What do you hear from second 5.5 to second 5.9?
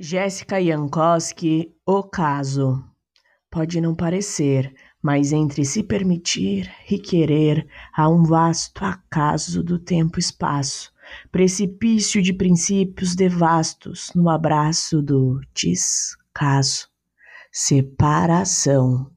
se